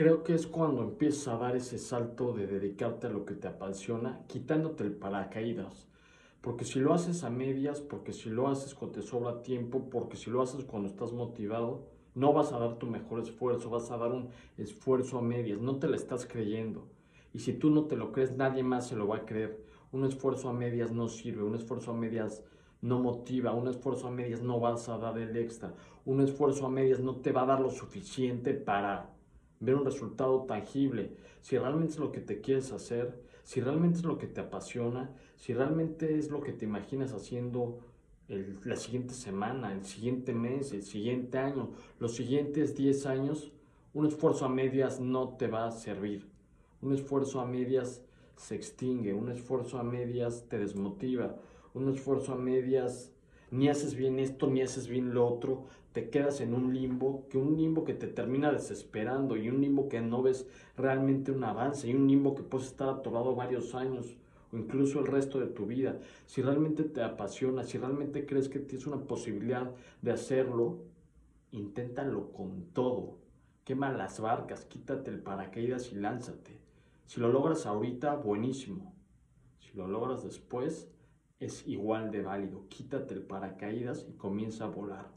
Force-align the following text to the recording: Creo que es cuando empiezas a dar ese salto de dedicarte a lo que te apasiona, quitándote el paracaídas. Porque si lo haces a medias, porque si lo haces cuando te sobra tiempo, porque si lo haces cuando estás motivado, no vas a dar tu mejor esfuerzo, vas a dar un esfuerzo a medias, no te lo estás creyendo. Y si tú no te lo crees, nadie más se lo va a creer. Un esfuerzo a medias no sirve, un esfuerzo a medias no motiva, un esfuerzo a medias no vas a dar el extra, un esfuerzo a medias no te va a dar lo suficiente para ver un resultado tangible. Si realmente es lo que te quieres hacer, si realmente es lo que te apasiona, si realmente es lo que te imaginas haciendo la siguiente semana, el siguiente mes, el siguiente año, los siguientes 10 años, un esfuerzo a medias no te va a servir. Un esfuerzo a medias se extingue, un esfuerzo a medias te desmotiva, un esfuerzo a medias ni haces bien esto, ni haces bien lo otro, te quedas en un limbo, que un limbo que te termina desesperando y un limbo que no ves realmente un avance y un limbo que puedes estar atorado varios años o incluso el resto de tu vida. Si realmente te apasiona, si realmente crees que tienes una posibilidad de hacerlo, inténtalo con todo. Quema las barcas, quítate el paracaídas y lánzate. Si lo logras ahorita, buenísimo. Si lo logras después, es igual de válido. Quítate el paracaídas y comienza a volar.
Creo 0.00 0.24
que 0.24 0.32
es 0.32 0.46
cuando 0.46 0.82
empiezas 0.82 1.28
a 1.28 1.36
dar 1.36 1.56
ese 1.56 1.76
salto 1.76 2.32
de 2.32 2.46
dedicarte 2.46 3.06
a 3.06 3.10
lo 3.10 3.26
que 3.26 3.34
te 3.34 3.48
apasiona, 3.48 4.22
quitándote 4.28 4.82
el 4.82 4.94
paracaídas. 4.94 5.88
Porque 6.40 6.64
si 6.64 6.78
lo 6.78 6.94
haces 6.94 7.22
a 7.22 7.28
medias, 7.28 7.82
porque 7.82 8.14
si 8.14 8.30
lo 8.30 8.48
haces 8.48 8.74
cuando 8.74 8.98
te 8.98 9.06
sobra 9.06 9.42
tiempo, 9.42 9.90
porque 9.90 10.16
si 10.16 10.30
lo 10.30 10.40
haces 10.40 10.64
cuando 10.64 10.88
estás 10.88 11.12
motivado, 11.12 11.84
no 12.14 12.32
vas 12.32 12.50
a 12.54 12.58
dar 12.58 12.78
tu 12.78 12.86
mejor 12.86 13.20
esfuerzo, 13.20 13.68
vas 13.68 13.90
a 13.90 13.98
dar 13.98 14.10
un 14.10 14.30
esfuerzo 14.56 15.18
a 15.18 15.20
medias, 15.20 15.60
no 15.60 15.76
te 15.76 15.86
lo 15.86 15.96
estás 15.96 16.24
creyendo. 16.24 16.86
Y 17.34 17.40
si 17.40 17.52
tú 17.52 17.68
no 17.68 17.84
te 17.84 17.96
lo 17.96 18.10
crees, 18.10 18.34
nadie 18.34 18.62
más 18.62 18.88
se 18.88 18.96
lo 18.96 19.06
va 19.06 19.16
a 19.16 19.26
creer. 19.26 19.62
Un 19.92 20.06
esfuerzo 20.06 20.48
a 20.48 20.54
medias 20.54 20.92
no 20.92 21.08
sirve, 21.08 21.42
un 21.42 21.56
esfuerzo 21.56 21.90
a 21.90 21.94
medias 21.94 22.42
no 22.80 23.00
motiva, 23.00 23.52
un 23.52 23.68
esfuerzo 23.68 24.08
a 24.08 24.10
medias 24.10 24.40
no 24.40 24.60
vas 24.60 24.88
a 24.88 24.96
dar 24.96 25.18
el 25.18 25.36
extra, 25.36 25.74
un 26.06 26.22
esfuerzo 26.22 26.64
a 26.64 26.70
medias 26.70 27.00
no 27.00 27.16
te 27.16 27.32
va 27.32 27.42
a 27.42 27.46
dar 27.48 27.60
lo 27.60 27.68
suficiente 27.68 28.54
para 28.54 29.19
ver 29.60 29.76
un 29.76 29.84
resultado 29.84 30.42
tangible. 30.44 31.12
Si 31.42 31.56
realmente 31.56 31.92
es 31.92 31.98
lo 31.98 32.12
que 32.12 32.20
te 32.20 32.40
quieres 32.40 32.72
hacer, 32.72 33.22
si 33.44 33.60
realmente 33.60 33.98
es 33.98 34.04
lo 34.04 34.18
que 34.18 34.26
te 34.26 34.40
apasiona, 34.40 35.10
si 35.36 35.54
realmente 35.54 36.18
es 36.18 36.30
lo 36.30 36.40
que 36.40 36.52
te 36.52 36.64
imaginas 36.64 37.12
haciendo 37.12 37.78
la 38.64 38.76
siguiente 38.76 39.12
semana, 39.14 39.72
el 39.72 39.84
siguiente 39.84 40.32
mes, 40.32 40.72
el 40.72 40.82
siguiente 40.82 41.38
año, 41.38 41.70
los 41.98 42.14
siguientes 42.14 42.76
10 42.76 43.06
años, 43.06 43.52
un 43.92 44.06
esfuerzo 44.06 44.44
a 44.44 44.48
medias 44.48 45.00
no 45.00 45.30
te 45.30 45.48
va 45.48 45.66
a 45.66 45.72
servir. 45.72 46.28
Un 46.80 46.94
esfuerzo 46.94 47.40
a 47.40 47.46
medias 47.46 48.02
se 48.36 48.54
extingue, 48.54 49.12
un 49.12 49.30
esfuerzo 49.30 49.78
a 49.78 49.82
medias 49.82 50.46
te 50.48 50.58
desmotiva, 50.58 51.36
un 51.74 51.88
esfuerzo 51.88 52.32
a 52.32 52.36
medias 52.36 53.12
ni 53.50 53.68
haces 53.68 53.94
bien 53.94 54.18
esto, 54.18 54.46
ni 54.48 54.62
haces 54.62 54.88
bien 54.88 55.14
lo 55.14 55.26
otro, 55.26 55.66
te 55.92 56.08
quedas 56.08 56.40
en 56.40 56.54
un 56.54 56.72
limbo, 56.72 57.26
que 57.28 57.38
un 57.38 57.56
limbo 57.56 57.84
que 57.84 57.94
te 57.94 58.06
termina 58.06 58.52
desesperando 58.52 59.36
y 59.36 59.48
un 59.48 59.60
limbo 59.60 59.88
que 59.88 60.00
no 60.00 60.22
ves 60.22 60.46
realmente 60.76 61.32
un 61.32 61.42
avance 61.42 61.88
y 61.88 61.94
un 61.94 62.06
limbo 62.06 62.34
que 62.34 62.42
puedes 62.42 62.68
estar 62.68 62.88
atorado 62.88 63.34
varios 63.34 63.74
años 63.74 64.16
o 64.52 64.56
incluso 64.56 65.00
el 65.00 65.06
resto 65.06 65.40
de 65.40 65.46
tu 65.46 65.66
vida. 65.66 65.98
Si 66.26 66.42
realmente 66.42 66.84
te 66.84 67.02
apasiona, 67.02 67.64
si 67.64 67.78
realmente 67.78 68.24
crees 68.24 68.48
que 68.48 68.60
tienes 68.60 68.86
una 68.86 69.04
posibilidad 69.04 69.70
de 70.02 70.12
hacerlo, 70.12 70.78
inténtalo 71.50 72.30
con 72.32 72.66
todo. 72.72 73.18
Quema 73.64 73.92
las 73.92 74.20
barcas, 74.20 74.64
quítate 74.64 75.10
el 75.10 75.20
paracaídas 75.20 75.92
y 75.92 75.96
lánzate. 75.96 76.58
Si 77.06 77.20
lo 77.20 77.28
logras 77.28 77.66
ahorita, 77.66 78.14
buenísimo. 78.16 78.94
Si 79.58 79.76
lo 79.76 79.88
logras 79.88 80.22
después, 80.22 80.88
es 81.40 81.66
igual 81.66 82.10
de 82.10 82.22
válido. 82.22 82.68
Quítate 82.68 83.14
el 83.14 83.22
paracaídas 83.22 84.06
y 84.08 84.12
comienza 84.12 84.64
a 84.64 84.68
volar. 84.68 85.10